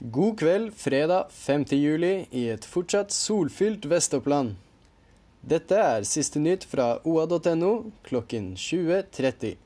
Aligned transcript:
God 0.00 0.38
kveld 0.38 0.74
fredag 0.74 1.26
5. 1.30 1.64
juli 1.70 2.26
i 2.30 2.44
et 2.52 2.62
fortsatt 2.62 3.10
solfylt 3.10 3.82
Vest-Oppland. 3.90 4.52
Dette 5.42 5.74
er 5.74 6.04
siste 6.06 6.38
nytt 6.38 6.62
fra 6.70 7.00
oa.no 7.02 7.70
klokken 8.06 8.52
20.30. 8.54 9.56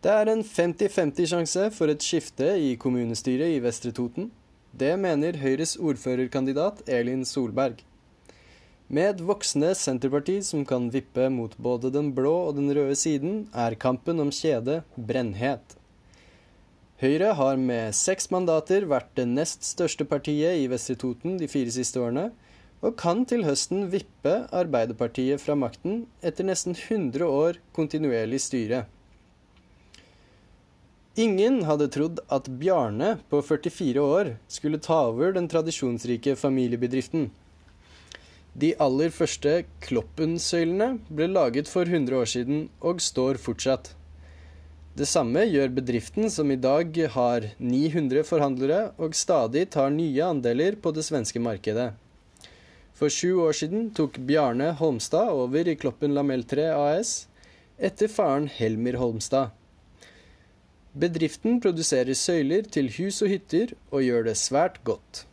Det 0.00 0.14
er 0.14 0.32
en 0.32 0.40
50-50 0.40 1.28
sjanse 1.34 1.66
for 1.76 1.92
et 1.92 2.00
skifte 2.00 2.48
i 2.56 2.70
kommunestyret 2.80 3.58
i 3.58 3.60
Vestre 3.60 3.92
Toten. 3.92 4.30
Det 4.72 4.94
mener 4.96 5.36
Høyres 5.36 5.76
ordførerkandidat 5.76 6.80
Elin 6.88 7.26
Solberg. 7.28 7.84
Med 8.88 9.10
et 9.10 9.20
voksende 9.20 9.74
Senterparti 9.76 10.38
som 10.40 10.64
kan 10.64 10.88
vippe 10.88 11.28
mot 11.28 11.52
både 11.60 11.92
den 11.92 12.14
blå 12.16 12.38
og 12.46 12.56
den 12.56 12.72
røde 12.72 12.96
siden, 12.96 13.50
er 13.52 13.76
kampen 13.76 14.24
om 14.24 14.32
kjedet 14.32 14.80
brennhet. 14.96 15.77
Høyre 16.98 17.30
har 17.38 17.58
med 17.62 17.94
seks 17.94 18.26
mandater 18.34 18.82
vært 18.90 19.12
det 19.14 19.28
nest 19.30 19.62
største 19.62 20.02
partiet 20.02 20.58
i 20.58 20.64
Vestre 20.66 20.96
Toten 20.98 21.36
de 21.38 21.46
fire 21.46 21.70
siste 21.70 22.00
årene, 22.02 22.32
og 22.82 22.96
kan 22.98 23.20
til 23.26 23.44
høsten 23.46 23.84
vippe 23.92 24.32
Arbeiderpartiet 24.54 25.38
fra 25.42 25.54
makten 25.58 26.08
etter 26.26 26.46
nesten 26.46 26.74
100 26.74 27.22
år 27.22 27.60
kontinuerlig 27.74 28.40
styre. 28.42 28.80
Ingen 31.18 31.64
hadde 31.66 31.88
trodd 31.94 32.18
at 32.34 32.50
Bjarne 32.58 33.16
på 33.30 33.44
44 33.46 34.02
år 34.02 34.32
skulle 34.50 34.82
ta 34.82 34.98
over 35.12 35.34
den 35.34 35.46
tradisjonsrike 35.50 36.34
familiebedriften. 36.38 37.28
De 38.58 38.72
aller 38.82 39.14
første 39.14 39.60
Kloppen-søylene 39.86 40.96
ble 41.14 41.30
laget 41.30 41.70
for 41.70 41.86
100 41.86 42.18
år 42.18 42.30
siden 42.34 42.66
og 42.82 43.02
står 43.02 43.38
fortsatt. 43.42 43.94
Det 44.98 45.06
samme 45.06 45.44
gjør 45.46 45.68
bedriften, 45.76 46.24
som 46.26 46.50
i 46.50 46.56
dag 46.58 46.96
har 47.14 47.44
900 47.62 48.24
forhandlere 48.26 48.78
og 48.98 49.12
stadig 49.14 49.68
tar 49.70 49.92
nye 49.94 50.24
andeler 50.26 50.74
på 50.82 50.90
det 50.96 51.04
svenske 51.06 51.38
markedet. 51.38 51.92
For 52.98 53.06
sju 53.06 53.44
år 53.44 53.54
siden 53.54 53.92
tok 53.94 54.18
Bjarne 54.26 54.72
Holmstad 54.80 55.30
over 55.30 55.70
i 55.70 55.76
Kloppen 55.78 56.16
Lamelltre 56.18 56.66
AS 56.74 57.28
etter 57.78 58.10
faren 58.10 58.50
Helmer 58.50 58.98
Holmstad. 58.98 59.54
Bedriften 60.98 61.60
produserer 61.62 62.18
søyler 62.18 62.66
til 62.66 62.90
hus 62.96 63.22
og 63.22 63.30
hytter, 63.30 63.76
og 63.94 64.02
gjør 64.02 64.26
det 64.26 64.34
svært 64.40 64.82
godt. 64.82 65.27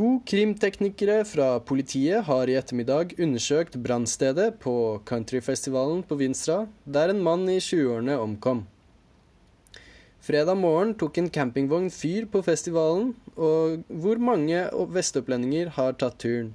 To 0.00 0.14
krimteknikere 0.24 1.26
fra 1.28 1.46
politiet 1.60 2.24
har 2.24 2.48
i 2.48 2.54
ettermiddag 2.56 3.10
undersøkt 3.20 3.74
brannstedet 3.84 4.54
på 4.62 4.72
countryfestivalen 5.04 6.00
på 6.08 6.16
Vinstra, 6.16 6.62
der 6.86 7.12
en 7.12 7.20
mann 7.20 7.42
i 7.52 7.58
20-årene 7.60 8.16
omkom. 8.16 8.62
Fredag 10.24 10.56
morgen 10.56 10.94
tok 10.96 11.20
en 11.20 11.28
campingvogn 11.28 11.90
fyr 11.92 12.30
på 12.32 12.40
festivalen, 12.48 13.12
og 13.36 13.84
hvor 13.92 14.24
mange 14.30 14.64
vestopplendinger 14.96 15.74
har 15.76 16.00
tatt 16.00 16.16
turen. 16.24 16.54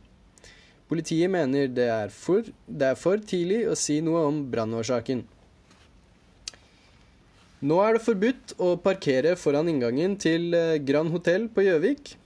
Politiet 0.90 1.30
mener 1.30 1.70
det 1.70 1.86
er, 2.00 2.10
for, 2.10 2.50
det 2.66 2.92
er 2.96 2.98
for 2.98 3.22
tidlig 3.22 3.62
å 3.70 3.78
si 3.78 4.02
noe 4.02 4.26
om 4.26 4.42
brannårsaken. 4.50 5.22
Nå 7.62 7.82
er 7.86 7.94
det 7.94 8.06
forbudt 8.10 8.58
å 8.58 8.74
parkere 8.82 9.38
foran 9.38 9.70
inngangen 9.70 10.18
til 10.18 10.50
eh, 10.58 10.78
Grand 10.82 11.14
Hotell 11.14 11.52
på 11.54 11.70
Gjøvik. 11.70 12.18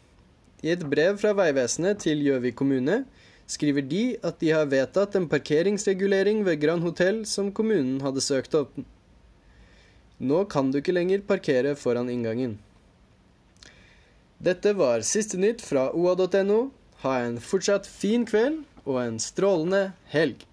I 0.60 0.74
et 0.74 0.82
brev 0.92 1.16
fra 1.22 1.32
Vegvesenet 1.38 2.02
til 2.04 2.20
Gjøvik 2.26 2.58
kommune 2.60 3.04
skriver 3.50 3.86
de 3.88 4.04
at 4.28 4.42
de 4.42 4.50
har 4.52 4.68
vedtatt 4.70 5.16
en 5.16 5.30
parkeringsregulering 5.32 6.42
ved 6.46 6.60
Grand 6.62 6.84
Hotell 6.84 7.22
som 7.26 7.54
kommunen 7.56 8.02
hadde 8.04 8.24
søkt 8.24 8.58
opp. 8.60 8.74
Nå 10.20 10.44
kan 10.52 10.72
du 10.72 10.82
ikke 10.82 10.96
lenger 10.98 11.24
parkere 11.24 11.78
foran 11.80 12.12
inngangen. 12.12 12.58
Dette 14.44 14.76
var 14.76 15.06
siste 15.08 15.40
nytt 15.40 15.64
fra 15.64 15.90
oa.no. 15.96 16.60
Ha 17.06 17.16
en 17.24 17.40
fortsatt 17.40 17.88
fin 17.88 18.26
kveld 18.28 18.62
og 18.84 19.00
en 19.00 19.20
strålende 19.24 19.94
helg. 20.12 20.44